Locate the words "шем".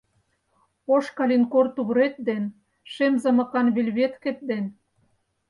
2.91-3.13